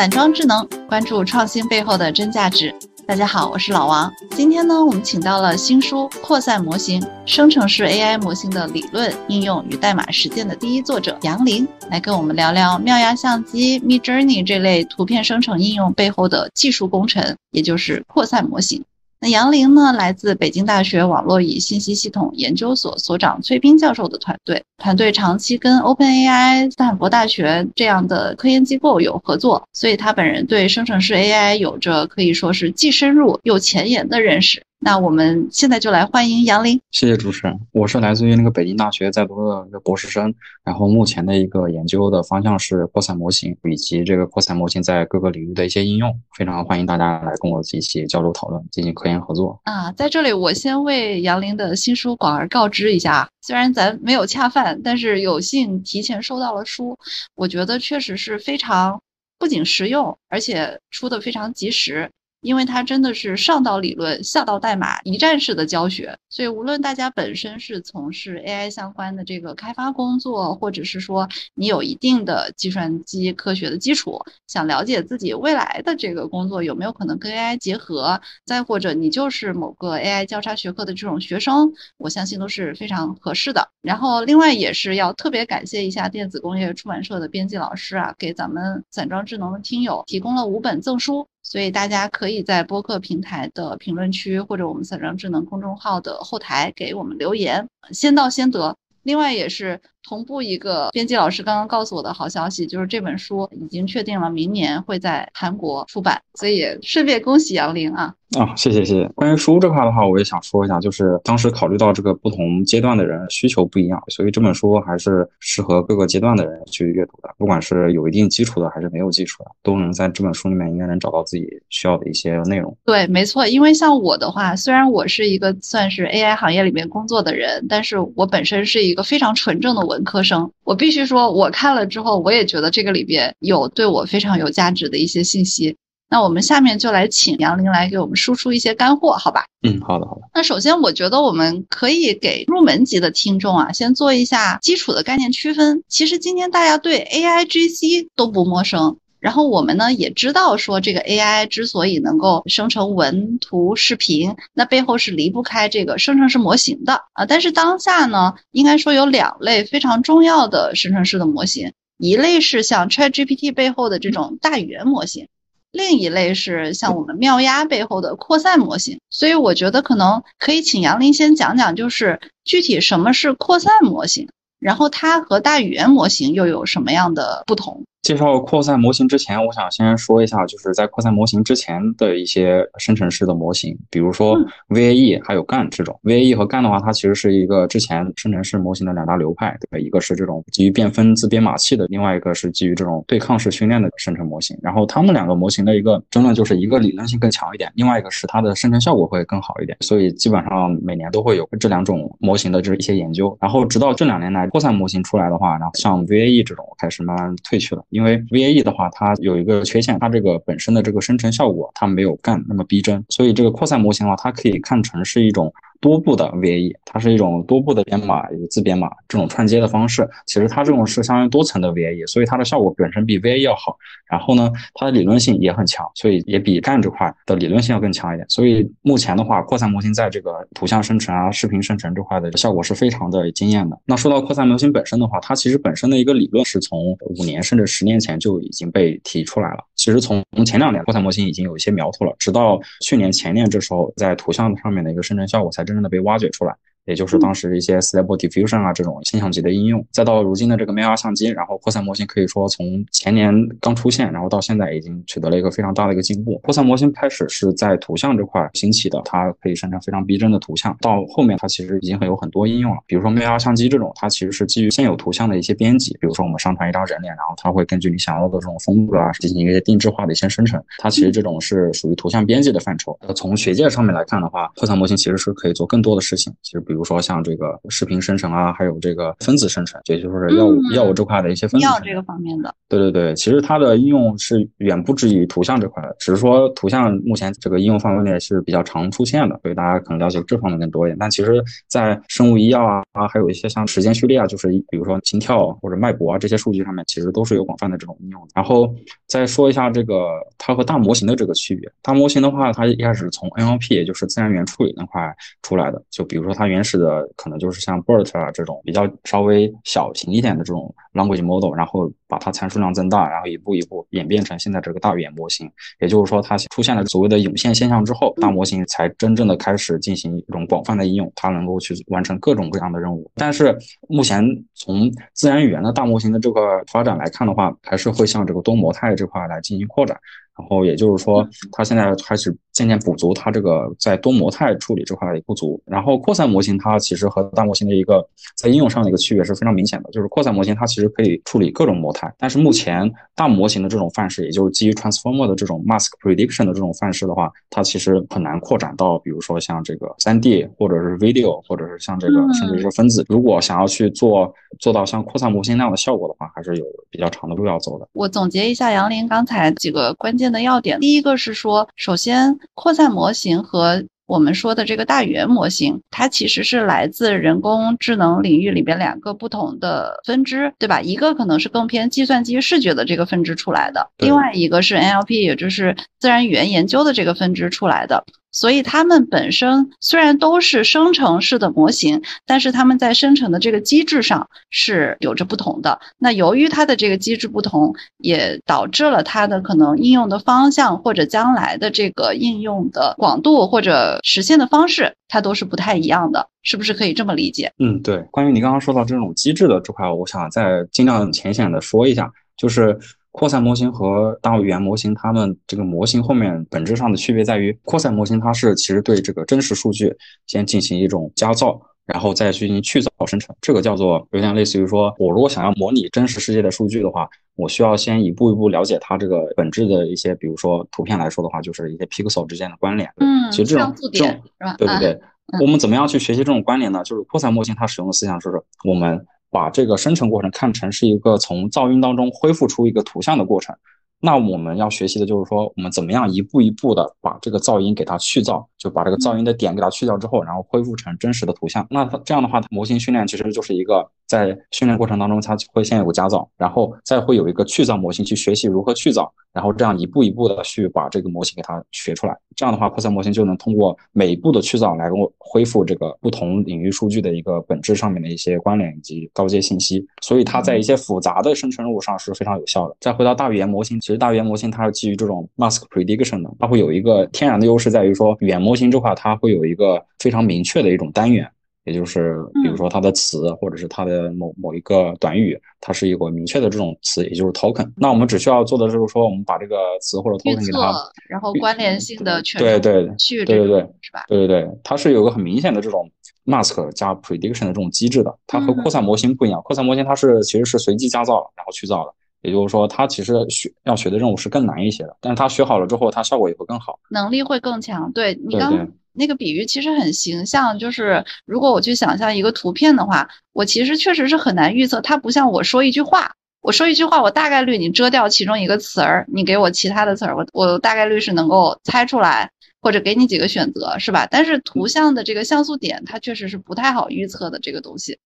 [0.00, 2.74] 散装智能，关注创新背后的真价值。
[3.06, 4.10] 大家好，我是老王。
[4.30, 18.82] 今天呢，我们请到了新书《扩散模型：生成式 AI 模型的理论、应用与代码实践》的第一作者杨林，来跟我们聊聊妙压相机、Midjourney 这类图片生成应用背后的技术工程，也就是扩散模型。
[19.22, 34.62] 那杨林呢，来自北京大学网络与信息系统研究所所长崔斌教授的团队，团队长期跟 OpenAI、斯坦福大学这样的科研机构有合作，所以他本人对生成式 AI 有着可以说是既深入又前沿的认识。
[34.82, 36.80] 那我们现在就来欢迎杨林。
[36.90, 40.34] 谢谢主持人，我是来自于那个北京大学在读的一个博士生，
[40.64, 49.60] 然后目前的一个研究的方向是扩散模型以及这个扩散模型在各个领域的一些应用，非常欢迎大家来跟我一起交流讨论，进行科研合作。
[49.64, 56.96] 啊，在这里我先为杨林的新书广而告知一下，虽然咱没有恰饭，但是有幸提前收到了书，
[57.34, 58.98] 我觉得确实是非常
[59.38, 62.08] 不仅实用，而且出的非常及时。
[62.40, 83.68] 因为它真的是上到理论，下到代码，一站式的教学，所以无论大家本身是从事 AI 相关的这个开发工作，或者是说你有一定的计算机科学的基础，想了解自己未来的这个工作有没有可能跟 AI 结合，再或者你就是某个 AI 交叉学科的这种学生，我相信都是非常合适的。
[83.82, 91.26] 然后另外也是要特别感谢一下电子工业出版社的编辑老师啊，给咱们散装智能的听友提供了五本赠书。
[91.50, 98.76] 所以大家可以在播客平台的评论区或者我们散装智能公众号的后台给我们留言，先到先得。
[99.02, 108.12] 另外也是同步一个编辑老师刚刚告诉我的好消息，就是这本书已经确定了明年会在韩国出版，所以也顺便恭喜杨玲啊。
[108.38, 109.08] 啊，谢谢谢谢。
[109.08, 117.34] 关于书这块的话，我也想说一下，就是当时考虑到这个不同阶段的人需求不一样，所以这本书还是适合各个阶段的人去阅读的。
[117.38, 122.76] 不管是有一定基础的，还是没有基础的，都能在这本书里面应该能找到自己需要的一些内容。
[122.84, 123.44] 对，没错。
[123.48, 130.50] 因为像我的话，虽然我是一个算是 AI 行业里面工作的人，但是我本身是一个非常纯正的文科生。
[130.64, 135.76] 我必须说，我看了之后，我也觉得这个里边有对我非常有价值的一些信息。
[136.12, 139.44] 那我们下面就来请杨林来给我们输出一些干货，好吧？
[139.62, 140.22] 嗯，好的，好的。
[140.34, 145.84] 那首先，我觉得我们可以给入门级的听众啊，先做一下基础的概念区分。
[145.86, 157.26] 其实今天大家对 AI GC 都不陌生，然后我们呢也知道说，这个 AI 之所以能够生成文图、视频，那背后是离不开这个生成式模型的啊。
[157.26, 165.28] 但是当下呢，应该说有两类非常重要的生成式的模型，一类是像 ChatGPT 背后的这种大语言模型。
[165.72, 177.84] 另一类是像我们妙鸭背后的扩散模型，所以我觉得可能可以请杨林先讲讲，就是具体什么是扩散模型，然后它和大语言模型又有什么样的不同。
[178.02, 184.38] 介绍扩散模型之前，我想先说一下，就是在扩散模型之前的一些生成式的模型，比如说
[184.70, 186.00] VAE 还有 GAN 这种。
[186.02, 189.78] VAE 和 GAN 的话，它其实是一个之前生成式模型的两大流派，对吧？
[189.78, 194.58] 一个是这种基于变分自编码器的，另外一个是基于这种对抗式训练的生成模型。
[194.62, 199.76] 然后它们两个模型的一个争论就是一个理论性更强一点，另外一个是它的生成效果会更好一点。
[199.82, 203.36] 所以基本上每年都会有这两种模型的这一些研究。
[203.40, 207.84] 然后直到这两年来，扩散模型出来的话，然后像 VAE 这种开始慢慢退去了。
[207.90, 215.52] 因为 VAE 的话，它有一个缺陷，它这个本身的这个生成效果，它没有干那么逼真，所以这个扩散模型的话，它可以看成是一种。
[215.80, 220.08] 多步的 VAE，它是一种多步的编码，有自编码这种串接的方式。
[220.26, 223.76] 其实它这种是相当于多层的 VAE，所以它的效果本身比 VAE 要好。
[224.10, 228.28] 然后呢，它的理论性也很强，所以也比 GAN 这块的理论性要更强一点。
[228.28, 233.78] 所以目前的话，扩散模型在这个图像生成啊、视频生成这块的效果是非常的惊艳的。
[233.84, 239.64] 那说到扩散模型本身的话，它其实本身的一个理论是从五年甚至十年前就已经被提出来了。
[239.76, 246.56] 其实从前两年，扩散模型已经有一些苗头了，直到去年前年这时候，在图像上面的一个生成效果才真正的被挖掘出来。
[246.86, 256.40] 也就是当时一些 Stable Diffusion 啊这种现象级的应用，再到如今的这个 ML 相机，然后扩散模型可以说从前年刚出现，然后到现在已经取得了一个非常大的一个进步。
[256.42, 262.78] 扩散模型开始是在图像这块兴起的，它可以生成非常逼真的图像，到后面它其实已经很有很多应用了。
[262.86, 272.98] 比如说 ML 相机这种，它其实是基于现有图像的一些编辑，比如说我们上传一张人脸，然后它会根据你想要的这种风格啊进行一些定制化的一些生成，它其实这种是属于图像编辑的范畴。
[273.14, 276.64] 从学界上面来看的话，扩散模型其实是可以做更多的事情，其实。
[276.70, 282.54] 比如说像这个视频生成啊，还有这个分子生成，也就是药物、药物这块的一些分子药这个方面的。
[282.68, 290.96] 对对对，其实它的应用是远不止于图像这块的，只是说图像目前这个应用范围内是比较常出现的，所以大家可能了解这方面更多一点。
[290.96, 298.20] 但其实，在生物医药啊啊，还有一些像时间序列啊，就是比如说心跳或者脉搏啊这些数据上面，其实都是有广泛的这种应用。
[298.34, 298.72] 然后
[299.08, 301.68] 再说一下这个它和大模型的这个区别。
[301.82, 305.12] 大模型的话，它一开始从 NLP，也就是自然语言处理那块
[305.42, 305.82] 出来的。
[305.90, 315.50] 就比如说它原原始的可能就是像 BERT 啊这种比较稍微小型一点的这种 language model，然后把它参数量增大，然后一步一步演变成现在这个大语言模型。
[315.80, 323.10] 也就是说，它出现了所谓的涌现现象之后，大模型才真正的开始进行一种广泛的应用，它能够去完成各种各样的任务。
[323.14, 323.56] 但是
[323.88, 324.22] 目前
[324.54, 329.98] 从自然语言的大模型的这个发展来看的话，还是会向这个多模态这块来进行扩展。
[330.40, 335.60] 然后也就是说，它现在开始渐渐补足它这个在多模态处理这块的不足。
[335.66, 338.04] 然后扩散模型它其实和大模型的一个
[338.36, 353.04] 在应用上的一个区别是非常明显的，就是扩散模型它其实可以处理各种模态，但是目前大模型的这种范式，也就是基于 transformer 的这种 mask prediction 的这种范式的话，它其实很难扩展到，比如说像这个 3D 或者是 video，或者是像这个甚至是分子。
[353.08, 357.86] 如果想要去做做到像扩散模型那样的效果的话，还是有比较长的路要走的。
[357.92, 370.80] 我总结一下杨林刚才几个关键的要点，第一个是说，首先扩散模型和我们说的这个大语言模型，它其实是来自人工智能领域里边两个不同的分支，对吧？
[370.80, 378.04] 一个可能是更偏计算机视觉的这个分支出来的，另外一个是 NLP，也就是自然语言研究的这个分支出来的。
[378.32, 385.80] 所以它们本身虽然都是生成式的模型，但是它们在生成的这个机制上是有着不同的。
[385.98, 397.52] 那由于它的这个机制不同，也导致了它的可能应用的方向或者将来的这个应用的广度或者实现的方式，它都是不太一样的，是不是可以这么理解？
[397.58, 397.98] 嗯，对。
[398.10, 402.78] 关于你刚刚说到这种机制的这块，我想再尽量浅显的说一下，就是。
[403.12, 409.92] 扩散模型和大语言模型，它们这个模型后面本质上的区别在于，扩散模型它是其实对这个真实数据
[410.26, 413.34] 先进行一种加噪，然后再去进行去噪生成。
[413.40, 422.88] 这个叫做有点类似于说，我如果想要模拟真实世界的数据的话，我需要先一步一步了解它这个本质的一些，比如说图片来说的话，就是一些 pixel 之间的关联。
[422.98, 424.22] 嗯，其实这种这种
[424.56, 425.00] 对对对，
[425.40, 426.80] 我们怎么样去学习这种关联呢？
[426.84, 428.30] 就是扩散模型它使用的思想是
[428.64, 429.04] 我们。
[429.30, 433.56] 把这个生成过程看成是一个从噪音当中恢复出一个图像的过程，
[434.00, 441.66] 那我们要学习的就是说，我们怎么样一步一步的把这个噪音给它去噪，就把这个噪音的点给它去掉之后，然后恢复成真实的图像。
[441.70, 449.08] 那它这样的话，模型训练其实就是一个在训练过程当中，它会先有个加噪，然后再会有一个去噪模型去学习如何去噪。
[449.32, 462.76] 然后这样一步一步的去把这个模型给它学出来，这样的话，扩散模型就能通过每一步的去噪来我恢复这个不同领域数据的一个本质上面的一些关联以及高阶信息，所以它在一些复杂的生成任务上是非常有效的。
[462.80, 471.30] 再回到大语言模型，其实大语言模型它是基于这种 mask prediction 的，它会有一个天然的优势在于说，语言模型这块它会有一个非常明确的一种单元。
[471.64, 477.70] 也就是，比如说它的词，或者是它的某某一个短语，它是一个明确的这种词，也就是 token。
[477.76, 480.72] 那我们只需要做的就是说，我们把这个词或者 token 给它，
[481.06, 484.04] 然后关联性的全对对去对对对是吧？
[484.08, 485.88] 对对对，它是有个很明显的这种
[486.24, 488.18] mask 加 prediction 的这种机制的。
[488.26, 491.92] 它和扩散模型不一样，扩散模型它是其实是随机加噪然后去噪的。
[492.22, 497.90] 也就是说，他其实学要学的任务是更难一些的，但是他学好了之后，他效果也会更好，能力会更强。
[497.92, 504.80] 对你刚那个比喻其实很形象，就是如果我去想象一个图片的话，我其实确实是很难预测。
[504.80, 506.12] 它不像我说一句话，
[506.42, 514.06] 我说一句话，我大概率你遮掉其中一个词儿，你给我其他的词儿，我我大概率是能够猜出来，或者给你几个选择，是吧？
[514.10, 517.98] 但是图像的这个像素点，它确实是不太好预测的这个东西。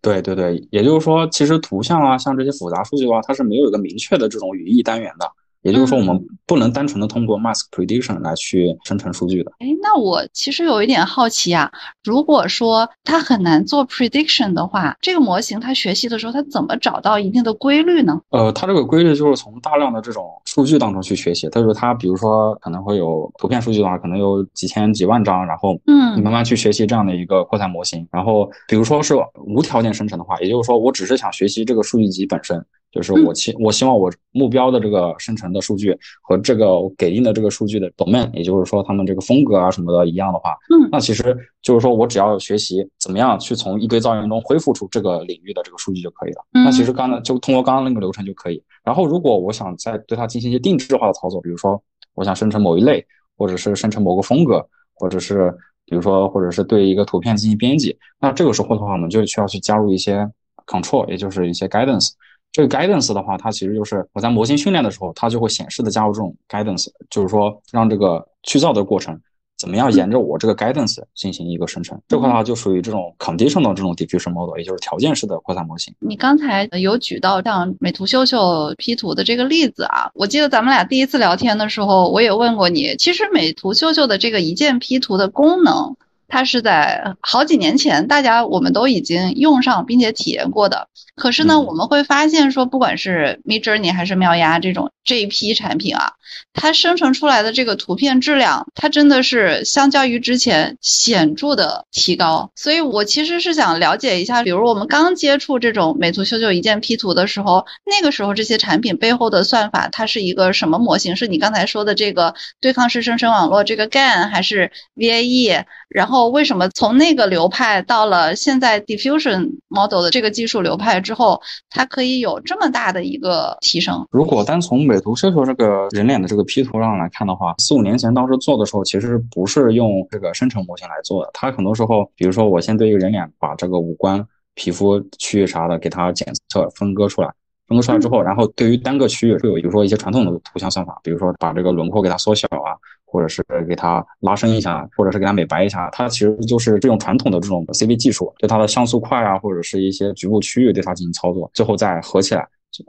[0.00, 5.30] 对对对，也就是说，其实图像啊，像这些复杂数据的话，它是没有一个明确的这种语义单元的。
[5.62, 9.52] 也就是说，我们不能单纯的通过 mask prediction 来去生成数据的。
[9.58, 11.70] 哎，那我其实有一点好奇啊，
[12.04, 18.20] 如果说它很难做 prediction 的话，这个模型它学习的时候，它怎么找到一定的规律呢？
[18.30, 21.48] 呃，它这个规律就是从大量的这种数据当中去学习。
[21.50, 28.06] 它就是它，比如说可能会有图片数据的话，可能有几千几万张，然后嗯，你慢慢去学习这样的一个扩散模型。
[28.12, 32.64] 然后，比如说是无条件生成的话，也就是说我只是想学习这个数据集本身。
[32.90, 36.66] 就是我希我希望我目标的这个生成的数据和这个
[36.96, 46.44] 给定的这个数据的 domain，也就是说他们这个风格啊什么的一样的话，嗯，那其实就是说我只要学习怎么样去从一堆噪音中恢复出这个领域的这个数据就可以了。
[46.52, 48.62] 那其实刚才就通过刚刚那个流程就可以。
[48.82, 51.82] 然后如果我想再对它进行一些定制化的操作，比如说
[52.14, 53.04] 我想生成某一类，
[53.36, 55.54] 或者是生成某个风格，或者是
[55.84, 60.26] 比如说或者是对一个图片进行编辑，那这个时候的话，我们就需要去加入一些
[60.66, 62.12] control，也就是一些 guidance。
[62.52, 69.20] 这个 guidance 的话，它其实就是我在模型训练的时候，它就会显示的加入这种 guidance，就是说让这个去噪的过程
[69.56, 72.00] 怎么样沿着我这个 guidance 进行一个生成。
[72.08, 75.94] 这块的话就属于这种 condition 的这种 diffusion model，也就是条件式的扩散模型。
[76.00, 85.96] 你刚才有举到像美图秀秀 P 图的这个例子啊，我记得咱们俩第一次聊天的时候，我也问过你，其实美图秀秀的这个一键 P 图的功能。
[86.28, 90.88] 它是在好几年前，大家我们都已经用上并且体验过的。
[91.16, 96.12] 可是呢，我们会发现说，不管是 Midjourney 还是妙压这种这一批产品啊，
[96.52, 102.52] 它生成出来的这个图片质量，它真的是相较于之前显著的提高。
[102.54, 111.16] 所以我其实是想了解一下，比如我们刚接触这种美图秀秀一键 P 图的时候，那个时候这些产品背后的算法，它是一个什么模型？
[111.16, 115.64] 是你刚才说的这个对抗式生成网络这个 GAN 还是 VAE？
[115.88, 124.04] 然后哦为什么从那个流派到了现在 diffusion model 的这个技术流派之后，它可以有这么大的一个提升？
[124.10, 131.30] 如果单从美图秀秀这个人脸的这个 P 图上来看的话，四五年前当时做的时候，其实不是用这个生成模型来做的。
[131.32, 137.30] 它很多时候，比如说我先对一个人脸把这个五官、皮肤区域啥的给它检测分割出来，
[137.68, 142.74] 分割出来之后，然后对于单个区域会有比如说一些传统的图像算法，比如说把这个轮廓给它缩小啊。
[143.10, 152.46] 或者是给它拉伸一下，或者是给它美白一下，它其实就是这种传统的这种 CV 技术，对它的像素块啊，或者是一些局部区域对它进行操作，最后再合起来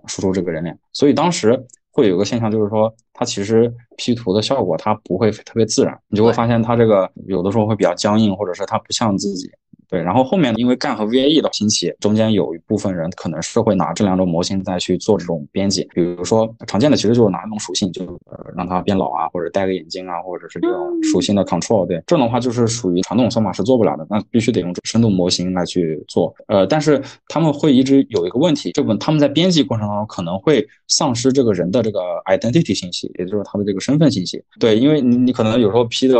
[0.07, 0.77] 输出这个人脸。
[0.91, 1.57] 所以当时
[1.91, 9.49] 会有个现象，就是说它其实 P 图的效果它不会特别自然，你就会发现它这个有的时候会比较僵硬，或者是它不像自己。
[9.89, 21.88] 对，然后后面因为 GAN 和 VAE 的兴起，中间有一部分人可能是会拿这两种模型再去做这种编辑，比如说常见的其实就是拿那种属性，就呃让它变老啊，或者戴个眼镜啊，或者是这种属性的 control。
[21.88, 26.31] 对，这种的话就是属于传统算法是做不了的，那必须得用深度模型来去做。
[26.48, 34.43] 呃，但是他们会一直有一个问题，这本他们在编辑过程当中可能会丧失这个人的这个 identity 信息，也就是他的这个身份信息。
[34.60, 36.15] 对，因为你你可能有时候 P 的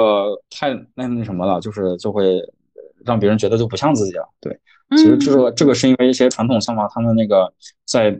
[0.50, 2.42] 太那那什么了，就是就会。
[3.06, 4.60] 让别人觉得就不像自己了，对，
[4.98, 7.52] 其实这个这个是因为一些传统算法，他们那个
[7.86, 8.20] 在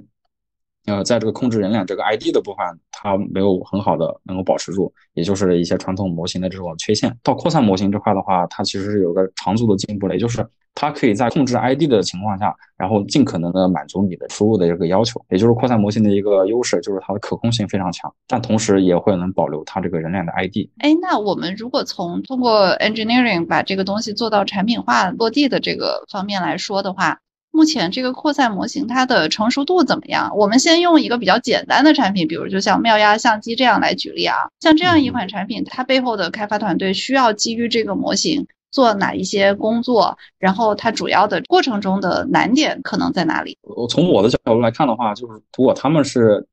[0.90, 7.16] 呃在这个控制人脸这个 ID 的部分，它没有很好的能够保持住，也就是一些传统模型的这种缺陷。
[7.24, 10.46] 到扩散模型这块的话，它其实是有个长足的进步的，也就是。
[10.76, 20.70] 它可以在控制 ID 的情况下，然后尽可能的满足你的输入的这个要求，也就是扩散模型的一个优势，就是它的可控性非常强，但同时也会能保留它这个人脸的 ID。
[20.78, 27.20] 哎，那我们如果从通过 engineering 把这个东西做到产品化落地的这个方面来说的话，
[27.52, 30.32] 目前这个扩散模型它的成熟度怎么样？
[30.36, 38.48] 我们先用一个比较简单的产品，比如就像妙压相机这样来举例啊，像这样一款产品，它背后的开发团队需要基于这个模型。
[38.72, 43.58] 做哪一些工作，然后它主要的过程中的难点可能在哪里？
[43.64, 46.46] 我从我的角度来看的话，就是如果他们是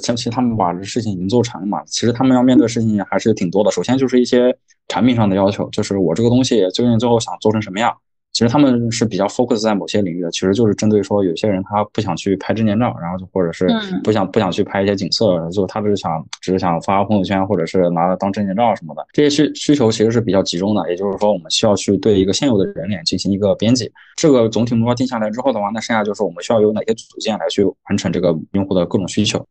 [0.00, 3.72] 前期他们把这事情已经做成了嘛，其实他们要面对的事情还是挺多的。
[3.72, 4.56] 首先就是一些
[4.86, 7.92] 产品上的要求，就是我这个东西究竟最后想做成什么样。
[8.34, 13.68] 其实他们是比较 focus 在某些领域的，其实就是针对说有些人他不想去拍证件照，然后就或者是
[14.02, 19.06] 不想不想去拍一些景色，就他只是想只是想发朋友圈，或者是拿它当证件照什么的。
[19.12, 23.88] 这些需需求其实是比较集中的，也就是说我们需要去对一个现有的人脸进行一个编辑。
[24.16, 29.46] 这个总体目标定下来之后的话，那剩下就是我们需要有哪些组件来去完成这个用户的各种需求。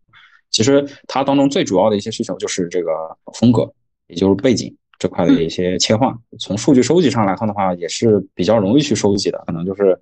[0.52, 2.92] 其实它当中最主要的一些需求就是这个
[3.34, 3.72] 风格，
[4.08, 4.76] 也就是背景。
[5.00, 9.44] 这块的一些切换，从数据收集上来看的话，也是比较容易去收集的。
[9.46, 9.94] 可能就是，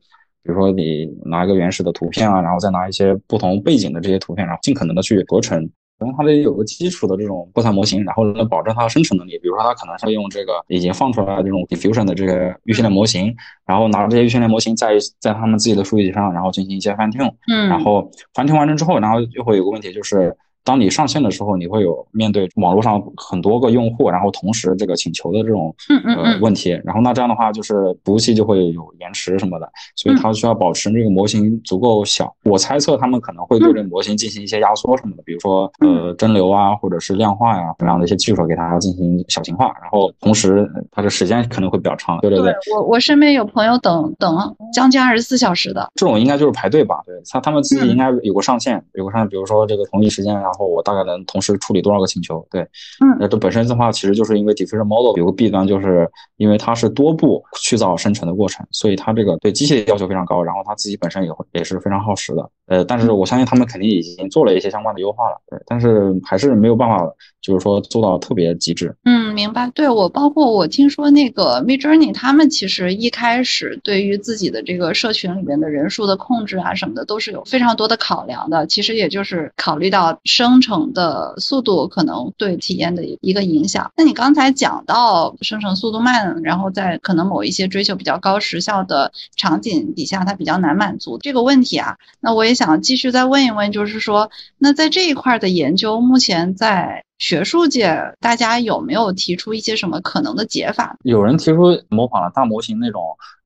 [0.44, 5.70] 比如说你拿一个原始的图片啊，然后再拿一些不同背景的这些图片，然后尽可能的去合成。
[5.98, 9.38] 然后它得有个基础的这种扩散模型，然后能保证它的生成能力。
[9.38, 13.36] 比如说它可能是用这个已经放出来的这种 diffusion 的这个预训练模型，
[13.68, 17.32] 然后拿着这些预训练模型在在他们自己的数据集上，然后进行一些 fine tune。
[17.52, 17.70] 嗯。
[17.70, 20.36] 然后 fine tune 完成之后，然后就会有个问题就是。
[20.64, 32.32] 当你上线的时候，你会有面对网络上很多个用户，然后同时这个请求的这种呃问题，然后那这样的话就是服务器就会有延迟什么的，所以它需要保持这个模型足够小。
[32.44, 42.20] 我猜测他们可能会对这个模型进行一些压缩什么的，比如说呃蒸馏啊，或者是量化呀这样的一些技术给它进行小型化，然后同时它的时间可能会比较长。
[42.20, 47.02] 对对对，我我身边有朋友等等将近二十四小时的，这种应该就是排队吧？
[47.06, 50.51] 对他他们自己应该有个上限，有个上限，比如说这个同一时间啊。
[50.52, 52.46] 然后我大概能同时处理多少个请求？
[52.52, 52.62] 对，
[53.00, 62.50] 嗯，那这本身的话，其实就是因为 diffusion model 有个弊端，就是因为它是多步去噪生成的过程，所以它这个对机器的要求非常高，然后它自己本身也会也是非常耗时的。
[62.68, 67.10] 呃，但是我相信他们肯定已经做了一些相关的优化了，对，但是还是没有办法，
[67.42, 68.94] 就是说做到特别极致。
[69.06, 69.21] 嗯。
[69.32, 69.70] 明白。
[69.74, 78.66] 对我，包括我听说那个 Midjourney，他们其实一开始对于自己的这个社群里面的人数的控制啊什么的，都是有非常多的考量的。
[78.68, 83.92] 其实也就是考虑到生成的速度可能对体验的一个影响。
[83.96, 91.98] 那你刚才讲到生成速度慢，然后在可能某一些追求比较高时效的场景底下，它比较难满足这个问题啊。
[92.20, 97.04] 那我也想继续再问一问，就是说，那在这一块的研究，目前在。
[97.22, 100.98] 学术界大家有没有提出一些什么可能的解法？
[101.04, 103.00] 有人提出模仿了大模型那种，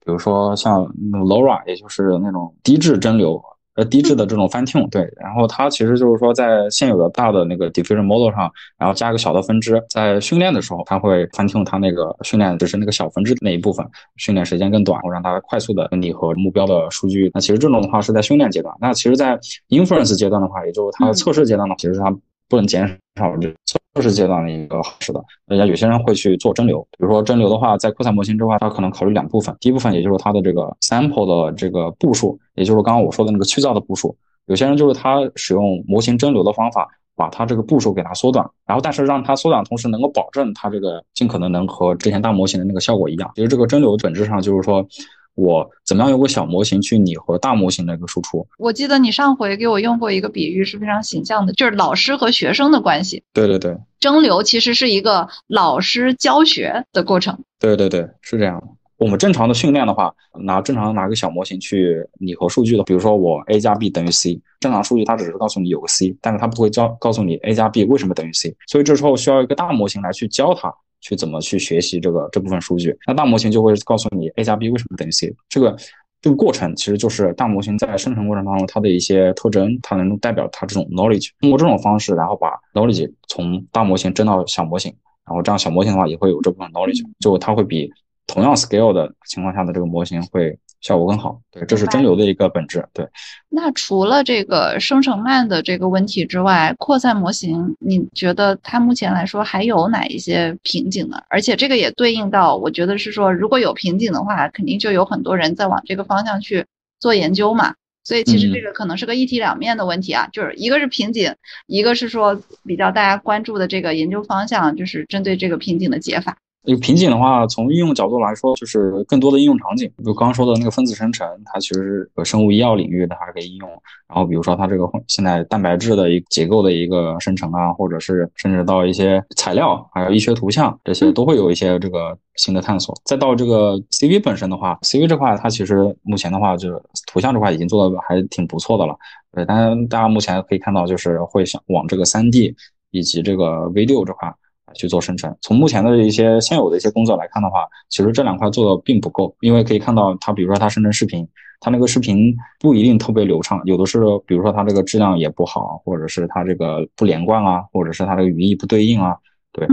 [0.04, 3.42] 比如说像 LoRa，也就是那种低质蒸馏，
[3.76, 4.90] 呃，低质的这种 fine tune。
[4.90, 17.30] 对，然后它其实就是说在现有的大的那个 diffusion model 上，然后加一个小的分支，在训练的时候，它会 fine tune 它那个训练只是那个小分支的那一部分，训练时间更短，然后让它快速的拟合目标的数据。
[17.34, 18.74] 那其实这种的话是在训练阶段。
[18.80, 22.16] 那其实，在 inference 阶段的话，也就是它的测试阶段呢，其实它。
[22.48, 25.24] 不能减少这测试阶段的一个好事的。
[25.48, 29.56] 人家有些人会去做蒸馏，比如说蒸馏的话，在扩散模型之外，它可能考虑两部分。
[29.60, 34.16] 第一部分也就是它的这个 sample 的这个步数，也就是刚刚我说的那个去噪的步数。
[34.48, 43.32] 有些人就是他使用模型蒸馏的方法，把它这个步数给它缩短，然后但是让它缩短，同时能够保证它这个尽可能能和之前大模型的那个效果一样。
[43.36, 44.88] 其实这个蒸馏本质上就是说。
[45.36, 48.48] 我怎么样用个小模型去拟合大模型的一个输出？
[48.58, 53.22] 我记得你上回给我用过一个比喻是非常形象的，就是老师和学生的关系。
[53.34, 57.38] 对对对，蒸馏其实是一个老师教学的过程。
[57.60, 58.68] 对对对，是这样的。
[58.98, 70.74] 我们正常的训练的话，拿正常拿个小模型去拟合数据的，比如说我 a 加 b 等于 c，正常数据它只是告诉你有个 c，但是它不会教告诉你 a 加 b 为什么等于 c，所以这时候需要一个大模型来去教它。
[71.06, 72.98] 去怎么去学习这个这部分数据？
[73.06, 75.32] 那大模型就会告诉你 a 加 b 为什么等于 c。
[75.48, 75.78] 这个
[76.20, 81.30] 这个过程其实就是大模型在生成过程当中它的一些特征，它能代表它这种 knowledge。
[81.42, 84.92] 通过这种方式，然后把 knowledge 从大模型蒸到小模型，
[85.28, 87.88] 然后这样小模型的话也会有这部分 knowledge，就它会比
[88.26, 90.58] 同样 scale 的情况下的这个模型会。
[90.86, 92.86] 效果更好，对，这是蒸馏的一个本质。
[92.94, 93.08] 对，
[93.50, 101.20] 那除了这个生成慢的这个问题之外，扩散模型，你觉得它目前来说还有哪一些瓶颈呢？
[101.28, 106.64] 而且这个也对应到，我觉得是说，如果有瓶颈的话，肯定就有很多人在往这个方向去
[107.00, 107.74] 做研究嘛。
[108.04, 111.34] 所以其实这个可能是个一体两面的问题啊，就是一个是瓶颈，
[111.66, 116.38] 一个是说比较大家关注的这个研究方向，就是针对这个瓶颈的解法。
[116.66, 123.70] 有瓶颈的话，从应用角度来说，就是更多的应用场景，比如刚刚说的那个分子生成，它其实是生物医药领域的，它可以应用。
[124.08, 132.96] 然后比如说它这个现在蛋白质的一结构的一个生成啊，或者是甚至到一些材料，还有医学图像这些，都会有一些这个新的探索。
[133.06, 138.96] 再到这个 CV 本身的话，CV 这块它其实目前的话，就是图像这块已经做的还挺不错的了。
[139.32, 142.56] 对，但是大家目前可以看到，就是会想往这个 3D
[142.92, 144.34] 以及这个 V6 这块。
[144.76, 145.36] 去做生成。
[145.42, 149.36] 从目前的一些现有的一些工作来看的话，其实这两块做的并不够。
[149.40, 151.28] 因为可以看到，它比如说它生成视频，
[151.60, 159.16] 它那个视频不一定特别流畅，有的是比如说它这个质量也不好，或者是它这个不连贯啊，或者是它这个语义不对应啊，
[159.52, 159.68] 对，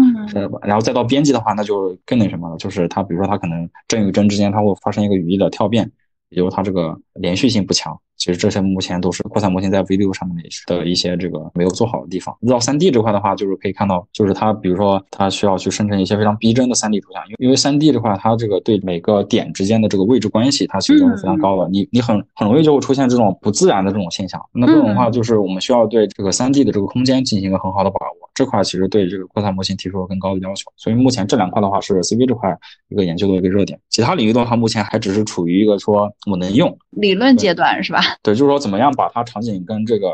[0.62, 5.90] 然后再到编辑的话，那就更那什么了，就是它比如说它可能帧与帧之间它会发生一个语义的跳变，
[6.30, 7.98] 也就是它这个连续性不强。
[8.22, 10.37] 其实这些目前都是扩散模型在 V6 上面
[10.68, 12.32] 的一些这个没有做好的地方。
[12.48, 21.68] 到 3D 这块的话，就是可以看到，就是它比如说它需要去生成一些非常逼真的 3D 图像，因为因为 3D 这块它这个对每个点之间的这个位置关系，它其实是非常高的。
[21.70, 24.40] 你你很很容易就会出现这种不自然的这种现象。
[24.52, 28.30] 那这种的话，就是我们需要对这个 3D 的这个空间进行一个很好的把握。
[28.35, 30.70] 这块其实对这个扩散模型提出了更高的要求。
[30.76, 32.56] 所以目前这两块的话是 CV 这块
[32.88, 33.78] 一个研究的一个热点。
[33.90, 38.00] 其他领域的话，目前还只是处于一个说我能用理论阶段，是吧？
[38.22, 38.92] 对，就是说怎么样。
[38.92, 40.09] 把它场景跟这个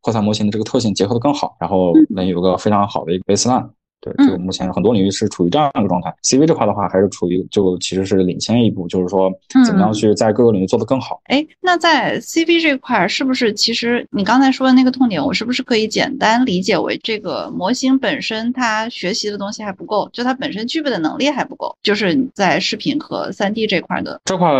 [0.00, 3.68] 扩散模型的这个特性结合的更好，然后能有个非常好的一个 baseline。
[4.02, 6.12] 对，就目前很多领域是处于这样一个状态。
[6.24, 9.32] CV 这块的话，还是处于就其实是领先一步，就是说
[9.64, 11.20] 怎么样去在各个领域做得更好。
[11.26, 24.50] 哎，那在 CV 这块，是不是其实你刚才说的那个痛点，我是不是可以简单理解为这个模型本身它学习的东西还不够，就它本身具备的能力还不够，就是在视频和 3D 这块的这块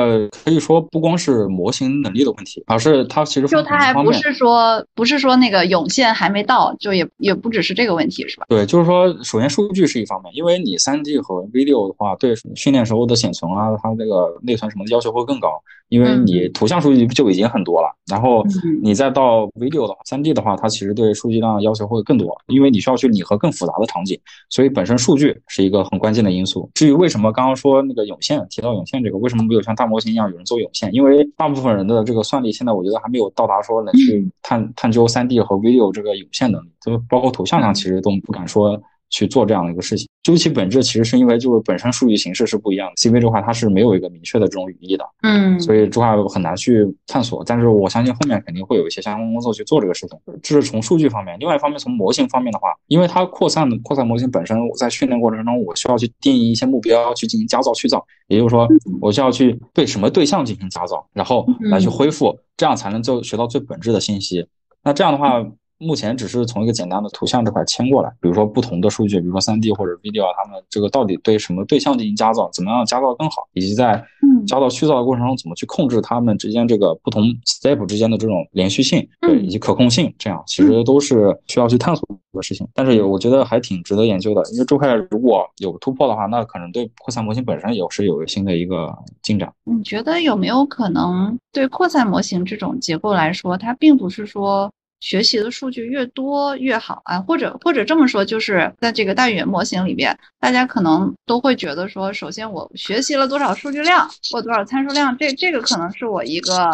[0.44, 8.46] 可以说不光是模型能力的问题，而是它其实就它还不是说不是说那个涌现还没到，就也也不只是这个问题，是吧？
[8.48, 9.12] 对，就是说。
[9.32, 18.44] 首先，数据是一方面，因为你三 D 和 V 六的话，对训练时候的显存啊，它那个内存什么的要求会更高，因为你图像数据就已经很多了，然后
[18.82, 26.68] 你再到 V 六的话，三 D 的话，它其实对数据量要求会更多，因为你需要去拟合更复杂的场景，所以本身数据是一个很关键的因素。
[26.74, 30.92] 至于为什么刚刚说那个涌现，提到涌现这个，为什么没有像大模型一样有人做涌现？
[30.92, 38.78] 因为大部分人的这个算力现在我觉得还没有到达说能去探探究三 D 和 V 六这个涌现能力，就包括图像上其实都不敢说。
[39.12, 40.08] 去做这样的一个事情。
[40.24, 42.94] 究其本质，其实是因为就是本身数据形式是不一样的。
[42.94, 47.42] CV 这块它是没有一个明确的这种语义的，嗯，所以这块很难去探索。
[47.44, 50.18] 但是我相信后面肯定会有一些相关工作去做这个事情。
[50.40, 58.68] 这是从数据方面，另外一方面从模型方面的话，因为它扩散的扩散模型本身在训练过程中，我需要去定义一些目标，去进行加噪去噪，也就是说，
[59.00, 64.46] 我需要去对什么对象进行加噪，然后来去恢复，这样才能就学到最本质的信息。
[64.84, 65.44] 那这样的话。
[65.82, 74.02] 目前只是从一个简单的图像这块迁过来，比如说不同的数据，比如说三 D 或者 video 啊，他们这个到底对什么对象进行加噪，怎么样加噪更好，以及在
[74.46, 82.66] 加噪去噪的过程中怎么去控制它们之间这个不同 step 之间的这种连续性，对，以及可控性，这样其实都是需要去探索的事情。
[82.74, 88.92] 但是有我觉得还挺值得研究的，因为这块如果有突破的话，那可能对扩散模型本身也是有新的一个
[89.22, 89.52] 进展。
[89.64, 94.70] 你觉得有没有可能对扩散模型这种结构来说，它并不是说？
[95.02, 106.70] 学习的数据越多越好啊，或者或者这么说，就是在这个大语言模型里边，大家可能都会觉得说，首先我学习了多少数据量或多少参数量，这这个可能是我一个。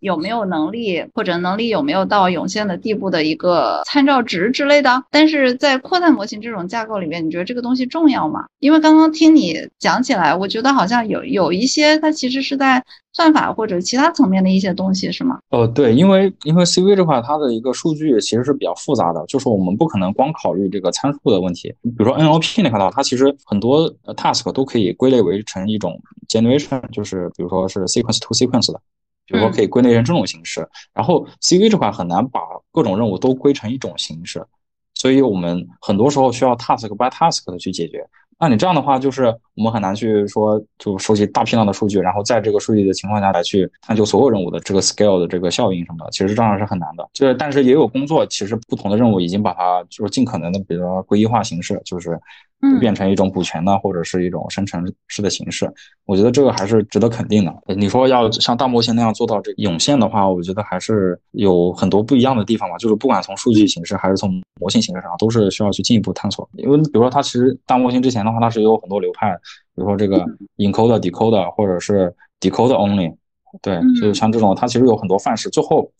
[0.00, 5.04] 有没有能力，或者能力有没有到涌现的地步的一个参照值之类的？
[5.10, 8.44] 但是在扩散模型这种架构里面，你觉得这个东西重要吗？
[8.58, 12.82] 因为刚刚听你讲起来，我觉得好像有有一些它其实是在
[13.12, 15.38] 算法或者其他层面的一些东西，是吗？
[15.50, 21.74] 哦，对，因为因为 CV 这块它的一个数据其实是比较复杂的，就是我们不可能光考虑这个参数的问题。
[21.82, 28.80] 比如说 NLP 那块的话，它其实很多 task 都可以归类为成一种 generation，就是比如说是 sequence to sequence 的。
[29.30, 32.40] 比如说可以归类成这种形式，然后 CV 这块很难把
[32.72, 34.44] 各种任务都归成一种形式，
[34.94, 38.04] 所以我们很多时候需要 task by task 的去解决。
[38.40, 47.08] 那你这样的话，就是我们很难去说就收集大批量的数据，然后在这个数据的情况下来去探究所有任务的这个 scale 的这个效应什么的，其实这样是很难的。
[47.12, 52.18] 就是但是也有工作，其实不同的任务已经把它就是尽可能的，比如说归一化形式，就是。
[52.78, 55.72] 变成一种股权呢，或者是一种生成式的形式，
[56.04, 57.74] 我觉得这个还是值得肯定的。
[57.74, 62.76] 你说要像大模型那样做到这涌现的话，我觉得还是有很多不一样的地方吧。
[62.76, 66.48] 就是不管从数据形式还是从模型形式上，都是需要去进一步探索。
[66.54, 69.32] 因为比如说它其实大模型之前的话，它是有很多流派，
[69.74, 70.22] 比如说这个
[70.58, 73.14] encoder、decoder，或者是 decoder only，
[73.62, 75.48] 对，就像这种，它其实有很多范式。
[75.48, 75.90] 最后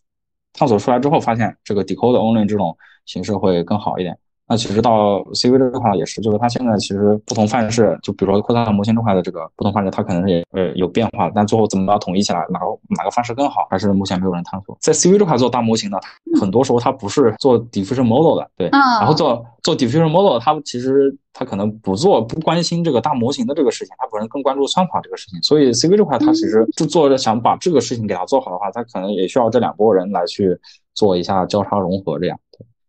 [0.53, 4.18] 探索出来之后，发现这个 decoder only 这种形式会更好一点。
[4.50, 12.66] 那其实到 CV 这块也是，就是它现在其实不同范式，就比如说扩散模型这块的这个不同范式，它可能也呃有变化，但最后怎么把它统一起来，哪个
[12.98, 14.76] 哪个范式更好，还是目前没有人探索。
[14.80, 15.96] 在 CV 这块做大模型呢，
[16.40, 25.40] 很多时候它不是做 diffusion model 的，对，然后做做 diffusion model，它其实它可能不做不关心这个大模型的这个事情，它可能更关注算法这个事情。
[25.44, 30.58] 所以 CV 这块它其实就做着想把这个事情给它做好的话，它可能也需要这两拨人来去
[30.92, 32.36] 做一下交叉融合这样。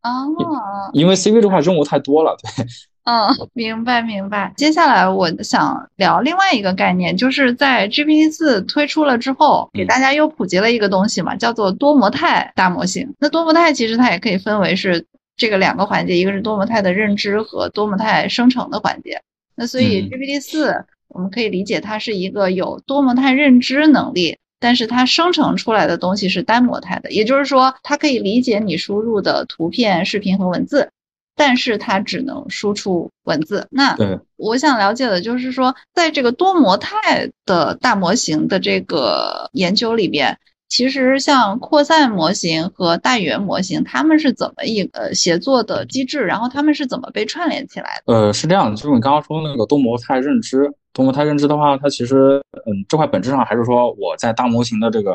[0.04, 2.66] 哦，因为 CV 这块任务太多了，对。
[3.04, 4.54] 嗯，明白明白。
[4.56, 13.12] 接下来我想聊另外一个概念，就是在 GPT 四推出了之后，给大家又普及了一个东西嘛，叫做多模态大模型。
[13.20, 15.04] 那多模态其实它也可以分为是
[15.36, 19.20] 这个两个环节，一个是多模态的认知和多模态生成的环节。
[19.56, 24.38] 那所以 GPT 四我们可以理解它是一个有多模态认知能力。
[24.62, 30.91] 但是它生成出来的东西是单模态的，也就是说，它可以理解你输入的图片、视频和文字，
[31.36, 33.67] 但是它只能输出文字。
[33.71, 33.97] 那
[34.38, 40.38] 我想了解的就是说，在这个多模态的大模型的这个研究里边，
[40.72, 46.22] 其实像扩散模型和大语言模型，他们是怎么一个协作的机制？
[46.22, 48.14] 然后他们是怎么被串联起来的？
[48.14, 50.72] 呃，是这样的，就是你刚刚说那个多模态认知。
[50.94, 55.12] 多模态认知的话，它其实，嗯，这块本质上还是说我在大模型的这个，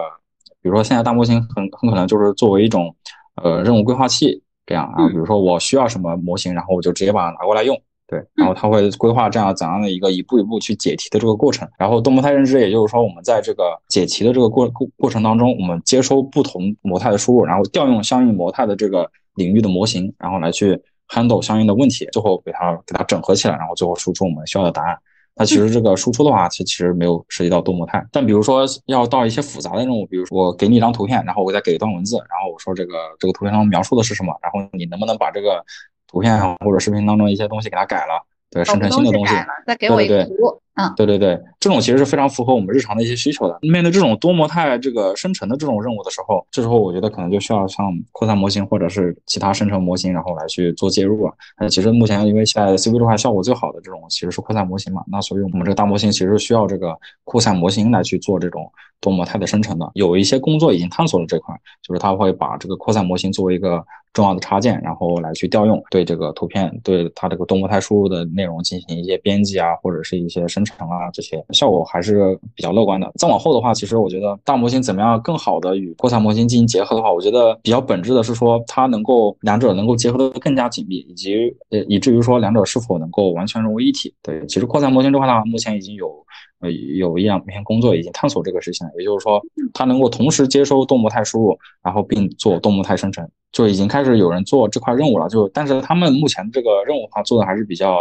[0.61, 2.95] 比如说现在大模型很很可能就是作为一种，
[3.42, 5.09] 呃，任务规划器这样啊。
[5.09, 11.69] 比如说我需要什么模型，然后我就直接把它拿过来用，对，然后他会规划这样怎样的一个一步一步去解题的这个过程。
[11.77, 24.97] 然后多模态认知，也就是说我们在这个解题的这个过过过程当中，我们接收不同模态的输入，然后调用相应模态的这个领域的模型，然后来去 handle 相应的问题，最后给它给它整合起来，然后最后输出我们需要的答案。
[25.35, 28.03] 它其实这个输出的话，其其实没有涉及到多模态。
[28.11, 35.62] 但比如说要到一些复杂的任务，比如说我给你一张图片，然后我再给一段文字，然后我说这个这个图片上描述的是什么，然后你能不能把这个
[36.07, 39.35] 图片或者视频当中一些东西给它改了，对，生成新的东西，
[39.66, 43.58] 再给我一个图，嗯，对对对，这种其实是非常符合我们日常的一些需求的。
[43.62, 51.32] 面对这种多模态这个生成的这种任务的时候，这时候我觉得可能就需要像扩散模型或者是其他生成模型，然后来去做介入了。
[51.58, 59.90] 那其实目前因为现在 CV 的话效果最好的这种其实是扩散模型嘛，那所以我们这个大模型其实需要这个扩散模型来去做这种多模态的生成的。
[59.94, 63.82] 有一些工作已经探索了这块，就是它会把这个扩散模型作为一个。
[64.12, 73.11] 重要的插件，然后来去调用，对这个图片，对它这个多模态输入的内容进行一些编辑啊，或者是一些生成啊，这些效果还是比较乐观的。
[73.16, 84.12] 再往后的话，其实我觉得大模型怎么样更好的与扩散模型进行结合的话，我觉得比较本质的是说它能够两者能够结合的更加紧密，以及呃以至于说两者是否能够完全融为一体。
[84.22, 86.26] 对，其实扩散模型这块的话，目前已经有。
[86.61, 89.38] 呃，有一两篇工作已经探索这个事情了，也就是说，
[89.74, 95.29] 它能够同时接收多模态输入，然后并做多模态生成，就已经开始有人做这块任务了。
[95.29, 97.98] 就但是他们目前这个任务的话，做的还是比较，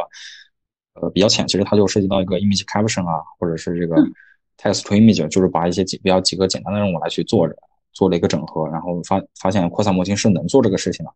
[0.95, 1.47] 呃，比较浅。
[1.47, 3.95] 其实它就涉及到一个 image caption 啊，或者是这个
[4.58, 7.55] text to image，就是把一些几比较几个简单的任务来去做着，
[7.93, 11.12] 做了一个整合，然后发发现扩散模型是能做这个事情的。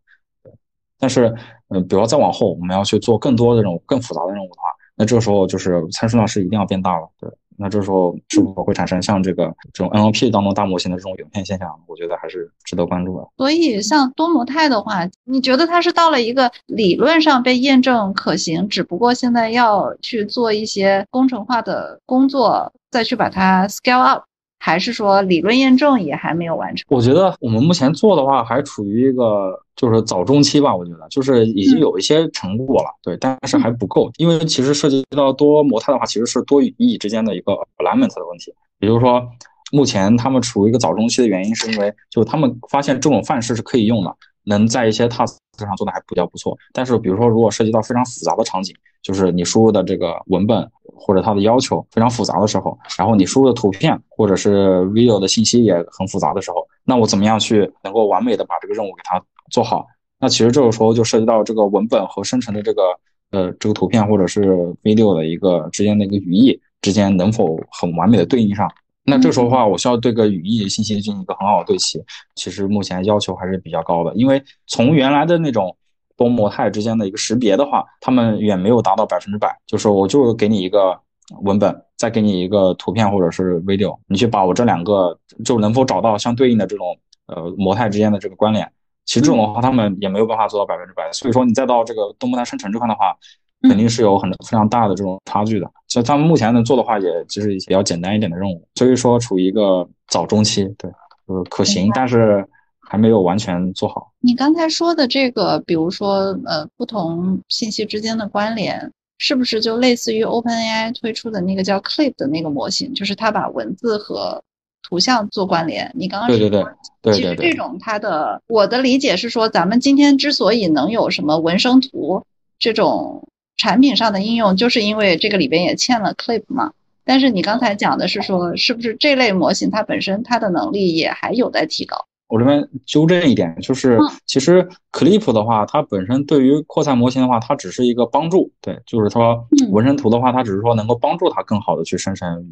[0.98, 1.34] 但是，
[1.68, 4.68] 嗯，比如再往后，我们要去做更多的这种更复杂的任务的话。
[4.94, 7.30] 那这个时候就是参数量是一定要变大了，对。
[7.60, 11.68] 那这时候是否会产生像这个这种 NLP 当中大模型的这种涌现现象？
[11.86, 13.28] 我觉得还是值得关注的。
[13.36, 24.22] 所以像多模态的话，你觉得它是到了一个理论上被验证可行，只不过现在要去做一些工程化的工作，再去把它 scale up。
[24.62, 26.84] 还是说理论验证也还没有完成？
[26.90, 30.76] 我觉得我们目前做的话，还处于一个就是早中期吧。
[30.76, 34.12] 我觉得就是已经有一些成果了，对，但是还不够。
[34.18, 38.52] 因为其实涉及到多模态的话，其实是多语义之间的一个 alignment 的问题。
[38.80, 39.26] 也就是说，
[39.72, 44.14] 目前他们处于一个早中期的原因，是因为就他们发现这种范式是可以用的，
[44.44, 46.56] 能在一些 task 上做的还比较不错。
[46.72, 50.70] 但是比如说，如果涉及到非常复杂的场景，就是你输入的这个文本。
[51.02, 59.86] 或者它的要求非常复杂的时候，然后你输入的图片或者是 video 的信息也很复杂的时候，那我怎么样去能够完美的把这个任务给它做好？
[60.18, 62.82] 那其实这个时候就涉及到这个文本和生成的这个
[63.30, 68.70] 呃这个图片或者是 video 的一个之间的一个语义之间能否很完美的对应上？
[69.04, 72.02] 那这时候的话，我需要对个语义信息进行一个很好的对齐。
[72.34, 75.76] 其实目前要求还是比较高的，因为从原来的那种。
[76.16, 79.58] 多模态之间的一个识别的话，他们远没有达到百分之百。
[79.66, 81.00] 就是我就给你一个
[81.40, 88.70] 文本，再给你一个图片或者是 video，你去把我这两个就能否找到相对应的这种呃模态之间的这个关联。
[89.06, 91.10] 其实这种的话，他们也没有办法做到百分之百。
[91.10, 93.16] 所以说你再到这个多模态生成这块的话，
[93.62, 95.70] 肯定是有很非常大的这种差距的。
[95.88, 98.66] 所以他们目前能做的话，也就是比较简单一点的任务。
[98.74, 100.90] 所以说处于一个早中期，对，
[101.26, 102.46] 就是可行，但是。
[102.82, 104.10] 还没有完全做好。
[104.18, 112.92] 你刚才说的这个，比如说，呃，不同信息之间的关联，是不是就类似于 OpenAI 推出的那个叫 Clip 的那个模型？
[112.92, 114.42] 就是它把文字和
[114.82, 115.88] 图像做关联。
[115.94, 116.64] 你刚刚对对对
[117.00, 122.20] 对，其实这种它的我的理解是说，咱们今天之所以能有什么文生图
[122.58, 123.28] 这种
[123.60, 126.72] 产品上的应用，就是因为这个里边也嵌了 Clip 嘛。
[127.04, 131.96] 但是你刚才讲的是说，是不是这类模型它本身它的能力也还有待提高？
[132.28, 138.50] 我这边纠正一点，就是其实 Clip 的话，它本身对于扩散模型的话，它只是一个帮助。
[138.62, 142.46] 对，就是说纹身图的话，它只是说能够帮助它更好的去生成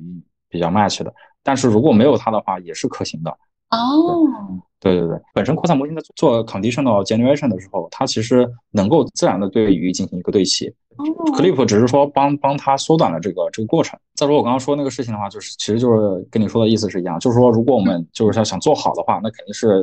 [0.51, 1.15] 比较 match 的。
[1.43, 3.31] 但是如果没有它的话，也是可行的。
[3.71, 4.27] 哦，
[4.81, 10.73] 对对对，本身扩散模型在做 conditional generation 的时候，它其实能够自然的对语义进行一个对齐。
[11.37, 13.99] Clip 只是说帮帮他缩短了这个这个过程。
[14.15, 19.81] 再说我刚刚说那个事情的话，就是其实就是跟你说的意思是一样，就是说如果我们就是要想做好的话，那肯定是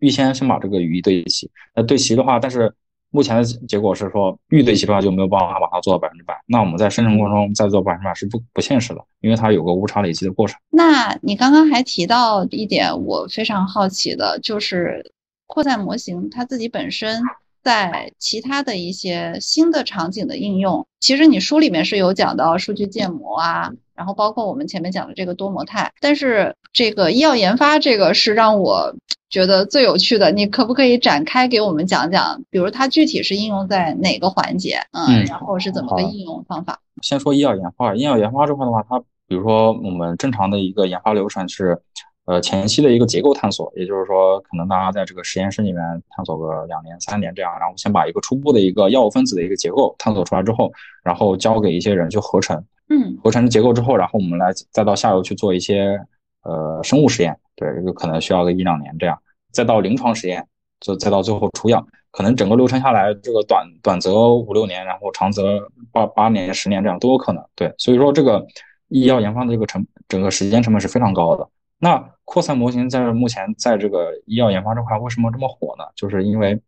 [0.00, 1.48] 预先先把这个语义对齐。
[1.74, 2.72] 那对齐的话，但是
[3.10, 6.34] 目前的结果是说预对齐的话就没有办法把它做到百分之百。
[6.46, 10.58] 那我们在生成过程中再做百分之百是不不现实的，因为它有个误差累积的过程。
[10.70, 15.12] 那你刚刚还提到一点，我非常好奇的就是
[15.46, 17.22] 扩散模型它自己本身。
[17.62, 28.94] 在其他的一些新的场景的应用，其实你书里面是有讲到数据建模啊，然后包括我们前面讲的这个多模态，但是这个医药研发这个是让我
[29.30, 32.42] 觉得最有趣的，你可不可以展开给我们讲讲？
[32.50, 34.78] 比如它具体是应用在哪个环节？
[34.92, 36.78] 嗯，然后是怎么个应用方法？
[37.02, 41.80] 先说医药研发，医药研发这块的话，它比如说我们正常的一个研发流程是。
[42.28, 45.80] 呃，前期的一个结构探索，也就是说，可能大家在这个实验室里面
[46.10, 50.68] 探索个两年、三年这样，然后先把一个初步的一个药物分子的一个结构探索出来之后，
[51.04, 55.98] 然后交给一些人去合成，嗯，合成结构之后，然后我们来再到下游去做一些
[56.42, 59.18] 呃生物实验，对，这个可能需要个一两年这样，
[59.52, 60.46] 再到临床实验，
[60.80, 67.44] 就再到最后出样，可能整个流程下来，这个短短则五六年，然后长则八八年、十年这样都有可能。
[67.54, 68.46] 对，所以说这个
[68.88, 71.48] 医药研发的这个成整个时间成本是非常高的。
[71.78, 75.84] 那扩散模型在目前在这个医药研发这块为什么这么火呢？
[75.94, 76.60] 就是因为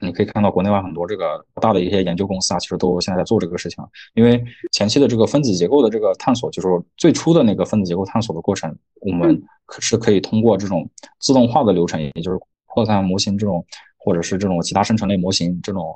[0.00, 3.82] 你可以看到国内外很多这个大的一些研究公司啊，其实都现在在做这个事情。
[4.14, 10.88] 因为前期的这个分子结构的这个探索，就是最初的那个分子结构探索的过程，我们可是可以通过这种
[11.20, 13.64] 自动化的流程，也就是扩散模型这种，
[13.96, 15.94] 或者是这种其他生成类模型这种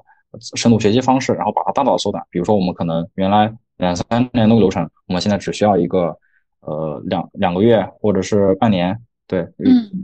[0.54, 2.24] 深度学习方式，然后把它大大缩短。
[2.30, 6.16] 比如说，我们可能原来两三年的流程，我们现在只需要一个
[6.60, 9.46] 呃两两个月或者是半年，对，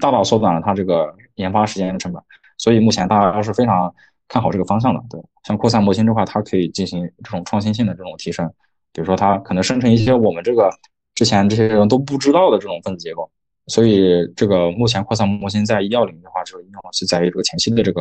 [0.01, 2.23] 大大缩短了它这个研发时间的成本。
[2.65, 3.95] 所以目前大家是非常
[4.27, 8.51] 看好这个方向的，对，像扩散模型这块，它可以进行这种创新性的这种提升，
[8.91, 10.71] 比如说它可能生成一些我们这个
[11.15, 13.31] 之前这些人都不知道的这种分子结构。
[13.67, 18.01] 所以这个目前扩散模型在医药领域的话，这个应用是在于这个前期的这个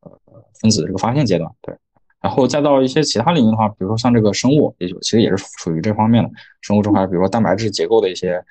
[0.00, 0.18] 呃
[0.62, 1.76] 分子的这个发现阶段，对，
[2.22, 6.30] 然后再到一些其他领域的话，比如说像这个生物，也就其实也是属于这方面的
[6.62, 8.42] 生物这块，比如说蛋白质结构的一些。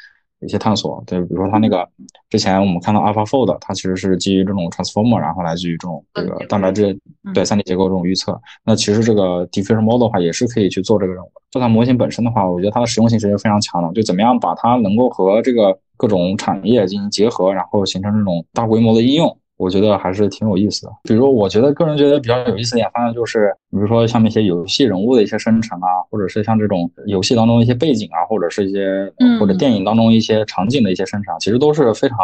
[0.41, 1.87] 一些探索，对，比如说它那个
[2.29, 6.97] 之前我们看到 AlphaFold，它其实是基于这种 Transformer，然后来自于这种这个蛋白质
[7.33, 8.39] 对三 D 结构这种预测。
[8.63, 11.31] 那其实这个 Diffusion Model 的话也是可以去做这个任务。
[11.51, 19.37] 这套模型本身的话，我觉得它的实用性其实非常强的，就怎么样把它能够和这个各种产业进行结合，然后形成这种大规模的应用。
[19.59, 20.91] 我觉得还是挺有意思的。
[21.03, 32.17] 比如，我觉得个人觉得比较有意思的点，方向就是，比如说像那些游戏人物的一些生成啊，或者是像这种游戏当中一些背景啊，或者是一些或者电影当中一些场景的一些生成，其实都是非常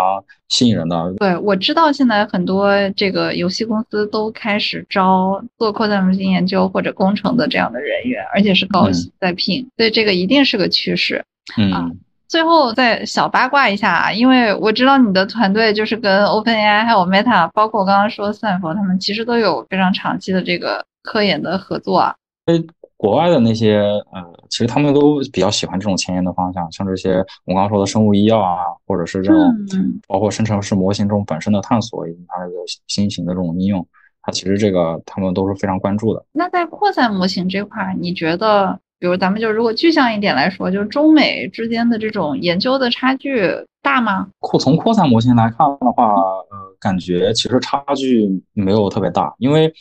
[0.47, 1.13] 吸引人的。
[1.17, 11.21] 对，我知道现在很多这个游戏公司都开始招做扩散模型研究或者工程的这样的人员，而且是高薪在聘，所以这个一定是个趋势。
[11.57, 11.99] 嗯。
[12.27, 22.15] 最后再小八卦一下啊，因为我知道你的团队就是跟 OpenAI 还有 Meta，包括我刚刚说斯坦福，他们其实都有非常长期的这个科研的合作啊。
[22.47, 23.77] 因为国外的那些
[24.11, 28.57] 呃，其实他们都比较喜欢这种前沿的方向，像这些我刚刚说的生物医药啊，
[28.87, 29.53] 或者是这种
[30.07, 32.57] 包括生成式模型这种本身的探索以及它这个
[32.87, 33.85] 新型的这种应用，
[34.21, 36.25] 它其实这个他们都是非常关注的。
[36.31, 38.79] 那在扩散模型这块，你觉得？
[39.05, 43.51] 比如咱们就如果具象一点来说，就是中美之间的这种研究的差距
[43.83, 44.27] 大吗？
[44.39, 49.71] 扩从扩散模型来看的话，呃，感觉其实差距没有特别大，因为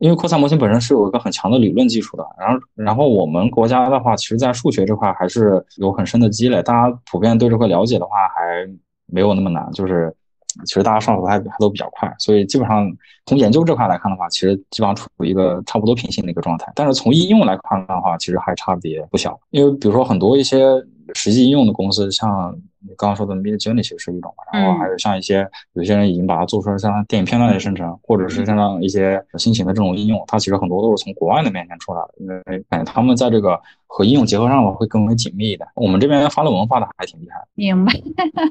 [0.00, 2.26] 因为扩散模型本身是有一个很强的理论基础的。
[2.38, 8.68] 然后然后我们国家的话，其实在数学这块还是有很深的积累，大家普遍对这块了解的话还
[9.06, 10.14] 没有那么难，就是。
[10.66, 12.90] 其实大家上手还还都比较快，所以基本上
[13.26, 16.72] 从研究这块来看的话，其实基本上处于一个差不多平行的一个状态。
[16.74, 19.38] 但是从应用来看的话，其实还差别不小。
[19.50, 20.64] 因为比如说很多一些
[21.14, 22.56] 实际应用的公司，像
[22.88, 33.60] 你刚刚说的 Midjourney 其实是一种，然后还有像一些有些人已经把它做出来像电影片段的生成，或者是像一些新型的这种应用，它其实很多都是从国外的面前出来的，因为感觉他们在这个。
[33.86, 35.68] 和应用结合上了会更为紧密一点。
[35.76, 37.36] 我们这边发论文发的还挺厉害。
[37.54, 37.92] 明白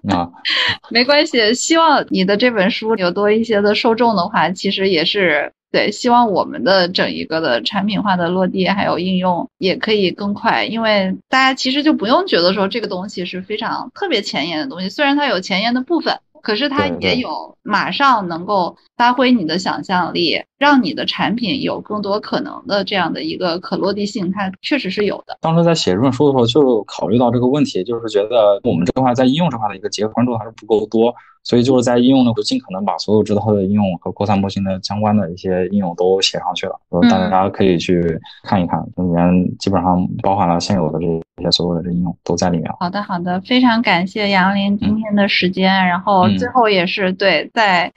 [0.07, 0.31] 啊，
[0.89, 1.53] 没关系。
[1.53, 5.91] 希望你的这本书有多一些的受众的话，其实也是对。
[5.91, 16.17] 希望我们的整一个的产品化的落地还有应用也可以更快，因为大家其实就不用觉得说这个东西是非常特别前沿的东西，虽然它有前沿的部分。
[16.43, 25.37] 可是它也有马上能够发挥你的想象力，让你的产品有更多可能的这样的一个可落地性，它确实是有的。
[25.39, 31.15] 当时在写这本书的时候，就考虑到这个问题，就是觉得我们这块在应用这块的一个结合关注还是不够多。
[31.43, 36.79] 所以就是在应用呢，就尽可能把所有知道的应用和扩散模型的相关的一些应用都写上去了，
[37.09, 42.71] 大家可以去看一看，里面基本上包含了现有的这些所有的这应用都在里面。
[42.79, 47.91] 好的，好的，非常感谢杨林今天的时间，然后最后也是对，再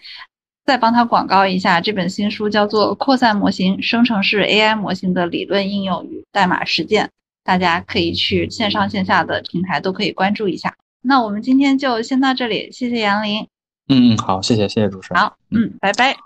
[0.65, 7.05] 再帮他广告一下这本新书，叫做《扩散模型：生成式 AI 模型的理论应用与代码实践》，
[7.45, 10.75] 大家可以去线上线下的平台都可以关注一下。
[11.07, 13.47] 那我们今天就先到这里，谢谢杨林。
[13.89, 15.23] 嗯嗯，好，谢谢谢谢主持人。
[15.23, 16.26] 好，嗯，拜拜。